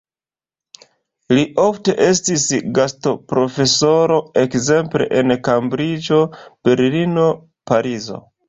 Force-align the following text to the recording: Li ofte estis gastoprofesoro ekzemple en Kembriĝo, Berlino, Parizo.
Li 1.37 1.43
ofte 1.63 1.93
estis 2.05 2.45
gastoprofesoro 2.79 4.19
ekzemple 4.47 5.11
en 5.21 5.37
Kembriĝo, 5.51 6.21
Berlino, 6.71 7.29
Parizo. 7.73 8.23